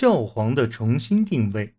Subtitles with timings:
[0.00, 1.74] 教皇的重新定位。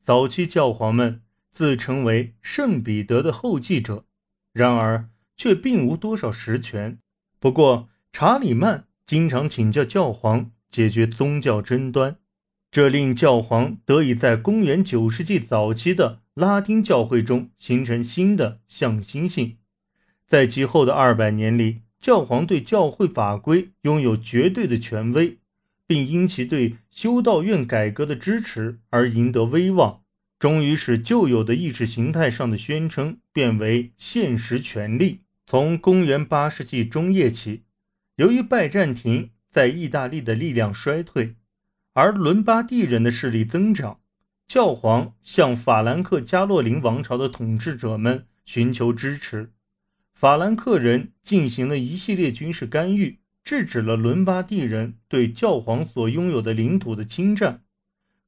[0.00, 1.20] 早期教皇们
[1.52, 4.06] 自称为圣彼得的后继者，
[4.54, 6.98] 然而却并无多少实权。
[7.38, 12.16] 不过，查理曼经常请教教皇解决宗教争端，
[12.70, 19.58] 这令教皇得以在公元九世纪早期的拉丁教会中形成新的向心性。
[20.26, 25.40] 在其后的二百年里，教皇对教会法规拥有绝对的权威。
[25.88, 30.02] 并因其对修道院改革的支持而赢得威望，
[30.38, 35.22] 终于使旧有的意识形态上的宣称变为现实权利。
[35.46, 37.62] 从公元八世纪中叶起，
[38.16, 41.36] 由于拜占庭在意大利的力量衰退，
[41.94, 44.00] 而伦巴第人的势力增长，
[44.46, 49.52] 教皇向法兰克加洛林王朝的统治者们寻求支持。
[50.12, 53.20] 法兰克人进行了一系列军事干预。
[53.48, 57.62] 制止了伦巴第人对教皇所拥有的领土的侵占。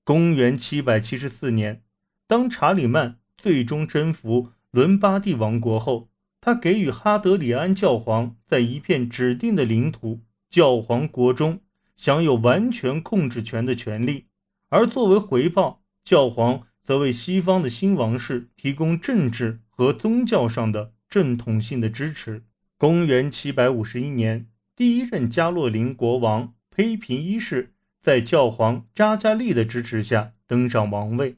[0.02, 1.82] 公元774年，
[2.26, 6.08] 当查理曼最终征服伦巴第王国后，
[6.40, 11.60] 他给予哈德里安教皇在一片指定的领土教皇国中
[11.94, 14.24] 享有完全控制权的权利，
[14.70, 22.44] 而作为回报，教皇则为西方的新王室提供政治和宗教上的正统性的支持。
[22.78, 24.46] 公元751年。
[24.80, 31.36] 第一任加洛林国王佩平一世在教皇扎加利的支持下登上王位，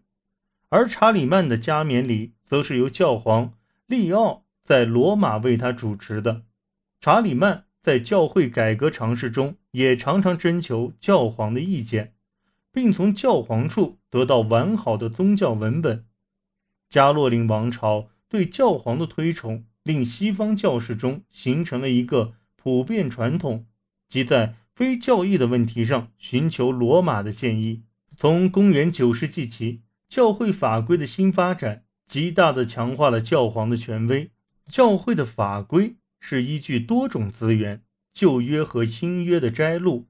[0.68, 3.54] 而查理曼的加冕礼则是由教皇
[3.88, 6.42] 利奥在罗马为他主持的。
[7.00, 12.14] 查理曼在教会改革尝试中也常常征求教皇的意见，
[12.70, 16.04] 并从教皇处得到完好的宗教文本。
[16.88, 22.34] 加洛林王朝对教皇的推崇，令西方教士中形成了一个。
[22.62, 23.66] 普遍传统，
[24.08, 27.82] 即在非教义的问题上寻求罗马的建议。
[28.16, 34.30] 从公元九世纪起，教会法规的新发展极大地强化了教皇的权威。
[34.68, 37.82] 教会的法规是依据多种资源、
[38.14, 40.06] 旧约和新约的摘录、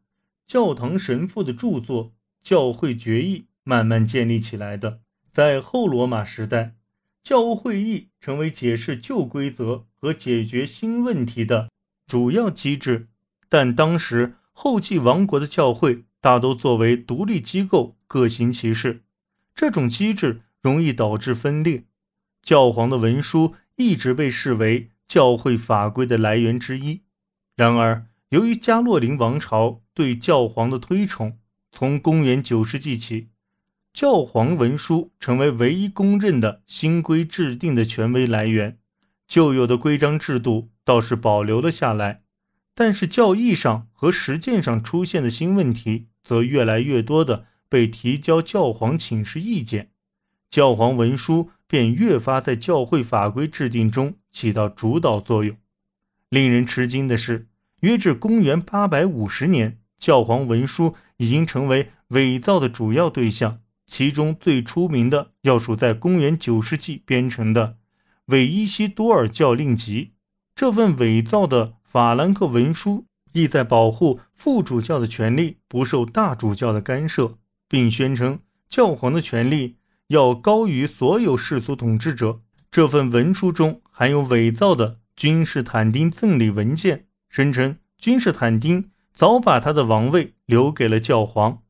[0.46, 2.12] 教堂神父的著作、
[2.42, 5.00] 教会决议慢慢建立起来的。
[5.30, 6.74] 在后罗马时代，
[7.22, 11.70] 教务会议成为解释旧规则和解决新问题的。
[12.06, 13.08] 主要机制，
[13.48, 19.02] 但当时后继王国的教会大都作为独立机构各行其事，
[19.54, 21.84] 这种机制容易导致分裂。
[22.42, 27.02] 教皇的文书一直被视为教会法规的来源之一。
[27.56, 31.38] 然而，由于加洛林王朝对教皇的推崇，
[31.70, 33.28] 从公元九世纪起，
[33.92, 38.78] 教皇文书成为唯一公认的新规制定的权威来源。
[39.32, 42.20] 旧有的规章制度倒是保留了下来，
[42.74, 49.88] 但是教义上和实践上出现的新问题，则越来越多的被提交教皇请示意见，
[50.50, 55.56] 教皇文书便越发在教会法规制定中起到主导作用。
[56.28, 57.48] 令人吃惊的是，
[57.80, 67.78] 约至公元850年，教皇文书已经成为伪造的主要对象，其中最出名的要数在公元9世纪编成的。
[68.26, 70.12] 韦伊西多尔教令集
[70.54, 77.38] 这份伪造的法兰克文书，意在保护副主教的权利不受大主教的干涉，
[77.68, 78.38] 并宣称
[78.68, 79.76] 教皇的权力
[80.08, 82.40] 要高于所有世俗统治者。
[82.70, 91.62] 这份文书中含有伪造的君士坦丁赠礼文件，声称君士坦丁早把他的王位留给了教皇。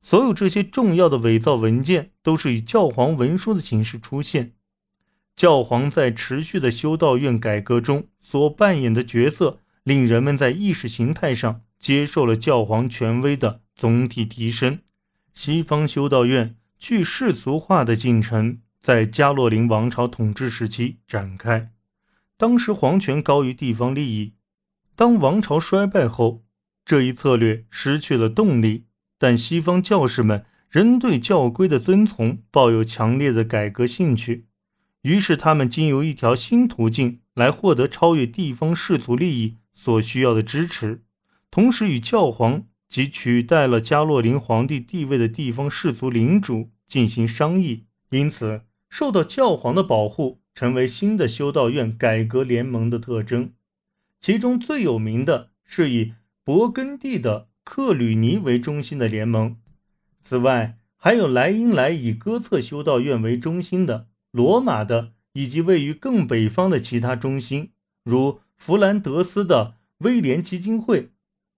[0.00, 4.52] 所有这些重要的伪造文件都是以教皇文书的形式出现。
[5.36, 14.78] 教皇在持续的修道院改革中所扮演的角色，令人们在意识形态上接受了教皇权威的总体提升。
[15.34, 21.70] 西方修道院去世俗化的进程在加洛林王朝统治时期展开。
[22.38, 24.32] 当时皇权高于地方利益。
[24.94, 26.44] 当王朝衰败后，
[26.86, 28.86] 这一策略失去了动力，
[29.18, 34.46] 但西方教士们仍对教规的遵从抱有强烈的改革兴趣。
[35.02, 41.02] 于是，他们经由一条新途径来获得超越地方氏族利益所需要的支持，
[41.50, 47.84] 同时与教皇及取代了加洛林皇帝地位的地方氏族领主进行商议。
[48.10, 53.52] 因此，受到教皇的保护成为新的修道院改革联盟的特征。
[54.20, 56.14] 其中最有名的是以
[56.44, 59.56] 勃艮第的克吕尼为中心的联盟。
[60.20, 64.08] 此外，还有莱茵莱以哥策修道院为中心的。
[64.36, 67.70] 罗马的以及位于更北方的其他中心，
[68.04, 71.08] 如弗兰德斯的威廉基金会、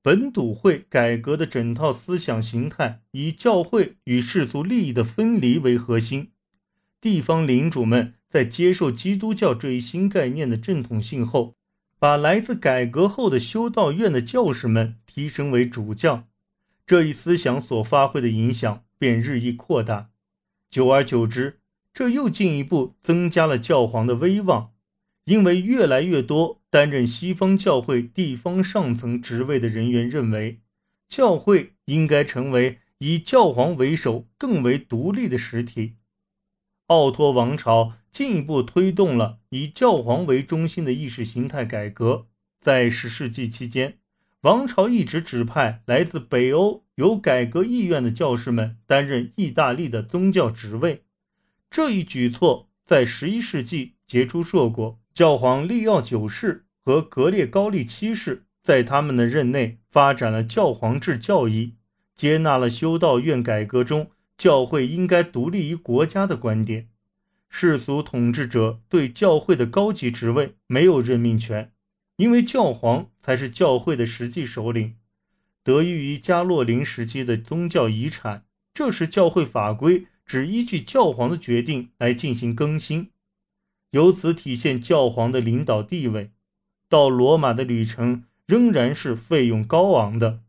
[0.01, 6.31] 本笃会改革的整套思想形态以教会与世俗利益的分离为核心。
[7.01, 11.57] 地方领主们在接受基督教这一新概念的正统性后，
[11.99, 16.29] 把来自改革后的修道院的教士们提升为主教，
[16.87, 20.11] 这一思想所发挥的影响便日益扩大。
[20.71, 21.59] 久而久之，
[21.93, 24.73] 这又进一步增加了教皇的威望，
[25.25, 30.61] 因为越来越多担任西方教会地方上层职位的人员认为，
[31.09, 35.97] 教会应该成为以教皇为首、更为独立的实体。
[36.87, 42.27] 奥托王朝进一步推动了以教皇为中心的意识形态改革。
[42.61, 43.99] 在十世纪期间，
[44.43, 51.05] 王朝一直指派来自北欧有改革意愿的教士们担任意大利的宗教职位。
[51.71, 54.99] 这一举措在十一世纪结出硕果。
[55.15, 61.75] 教皇利奥九世和格列高利七世在他们的任内发展了教皇制教义，
[62.15, 64.11] 接纳了修道院改革中。
[64.37, 66.89] 教会应该独立于国家的观点，
[67.49, 71.73] 世俗统治者对教会的高级职位没有任命权，
[72.15, 74.95] 因为教皇才是教会的实际首领。
[75.65, 83.09] 得益于加洛林时期的宗教遗产，这时教会法规只依据教皇的决定来进行更新，
[83.93, 86.31] 由此体现教皇的领导地位。
[86.91, 90.41] 到罗马的旅程仍然是费用高昂的，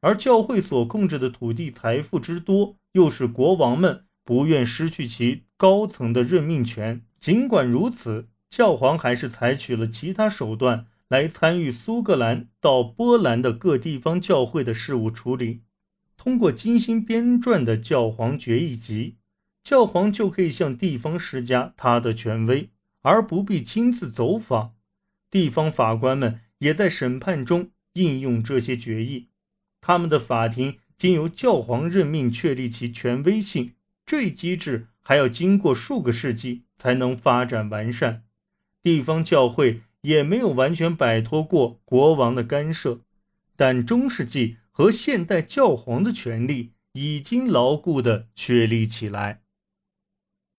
[0.00, 2.76] 而教会所控制的土地财富之多。
[2.92, 7.02] 又是国王们不愿失去其高层的任命权。
[7.20, 15.60] 尽管如此，教皇还是采取了其他手段来参与苏格兰到波兰的各地方教会的事务处理。
[16.16, 19.16] 通过精心编撰的教皇决议集，
[19.66, 22.70] 教皇就可以向地方施加他的权威，
[23.02, 24.74] 而不必亲自走访。
[25.28, 29.26] 地方法官们也在审判中应用这些决议，
[29.80, 30.78] 他们的法庭。
[30.96, 33.72] 经由教皇任命确立其权威性，
[34.06, 38.22] 这一机制还要经过数个世纪才能发展完善。
[38.84, 43.00] 地方教会也没有完全摆脱过国王的干涉，
[43.56, 49.42] 但中世纪和现代教皇的权力已经牢固地确立起来。